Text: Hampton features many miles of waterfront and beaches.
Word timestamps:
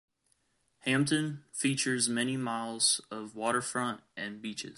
Hampton 0.79 1.43
features 1.53 2.09
many 2.09 2.35
miles 2.35 3.01
of 3.11 3.35
waterfront 3.35 4.01
and 4.17 4.41
beaches. 4.41 4.69